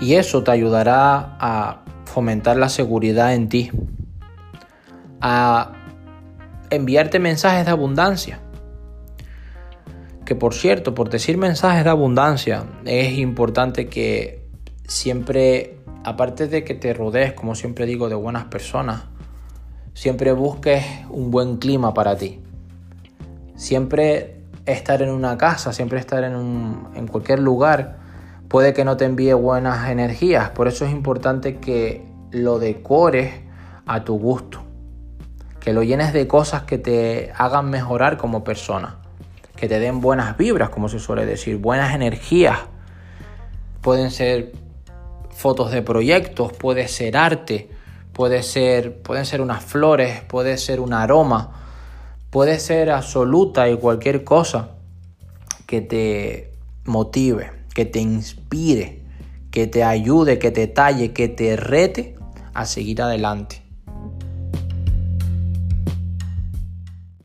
Y 0.00 0.14
eso 0.14 0.42
te 0.42 0.50
ayudará 0.50 1.36
a 1.38 1.84
fomentar 2.06 2.56
la 2.56 2.68
seguridad 2.68 3.34
en 3.34 3.48
ti, 3.48 3.70
a 5.20 5.72
enviarte 6.70 7.18
mensajes 7.18 7.66
de 7.66 7.70
abundancia. 7.70 8.40
Que 10.24 10.34
por 10.34 10.54
cierto, 10.54 10.94
por 10.94 11.10
decir 11.10 11.36
mensajes 11.36 11.84
de 11.84 11.90
abundancia, 11.90 12.64
es 12.84 13.18
importante 13.18 13.88
que 13.88 14.48
siempre, 14.86 15.78
aparte 16.04 16.46
de 16.46 16.64
que 16.64 16.74
te 16.74 16.94
rodees, 16.94 17.32
como 17.34 17.54
siempre 17.54 17.84
digo, 17.84 18.08
de 18.08 18.14
buenas 18.14 18.44
personas, 18.44 19.04
siempre 19.92 20.32
busques 20.32 20.84
un 21.10 21.30
buen 21.30 21.58
clima 21.58 21.92
para 21.92 22.16
ti. 22.16 22.40
Siempre 23.56 24.44
estar 24.64 25.02
en 25.02 25.10
una 25.10 25.36
casa, 25.36 25.72
siempre 25.72 25.98
estar 25.98 26.24
en, 26.24 26.86
en 26.94 27.06
cualquier 27.06 27.40
lugar, 27.40 27.98
puede 28.50 28.74
que 28.74 28.84
no 28.84 28.96
te 28.96 29.04
envíe 29.04 29.32
buenas 29.32 29.88
energías. 29.88 30.50
Por 30.50 30.66
eso 30.66 30.84
es 30.84 30.90
importante 30.90 31.58
que 31.58 32.04
lo 32.32 32.58
decores 32.58 33.32
a 33.86 34.02
tu 34.02 34.18
gusto. 34.18 34.60
Que 35.60 35.72
lo 35.72 35.84
llenes 35.84 36.12
de 36.12 36.26
cosas 36.26 36.64
que 36.64 36.76
te 36.76 37.32
hagan 37.36 37.70
mejorar 37.70 38.16
como 38.16 38.42
persona. 38.42 38.96
Que 39.54 39.68
te 39.68 39.78
den 39.78 40.00
buenas 40.00 40.36
vibras, 40.36 40.70
como 40.70 40.88
se 40.88 40.98
suele 40.98 41.26
decir, 41.26 41.58
buenas 41.58 41.94
energías. 41.94 42.58
Pueden 43.82 44.10
ser 44.10 44.52
fotos 45.30 45.70
de 45.70 45.82
proyectos, 45.82 46.52
puede 46.52 46.88
ser 46.88 47.16
arte, 47.16 47.70
puede 48.12 48.42
ser, 48.42 49.00
pueden 49.00 49.26
ser 49.26 49.42
unas 49.42 49.64
flores, 49.64 50.22
puede 50.24 50.58
ser 50.58 50.80
un 50.80 50.92
aroma, 50.92 51.52
puede 52.30 52.58
ser 52.58 52.90
absoluta 52.90 53.68
y 53.68 53.76
cualquier 53.76 54.24
cosa 54.24 54.70
que 55.66 55.80
te 55.80 56.52
motive, 56.84 57.59
que 57.74 57.84
te 57.84 58.00
inspire, 58.00 59.02
que 59.50 59.66
te 59.66 59.84
ayude, 59.84 60.38
que 60.38 60.50
te 60.50 60.66
talle, 60.66 61.12
que 61.12 61.28
te 61.28 61.56
rete 61.56 62.14
a 62.54 62.66
seguir 62.66 63.02
adelante. 63.02 63.62